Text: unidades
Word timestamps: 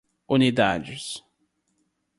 unidades 0.35 1.03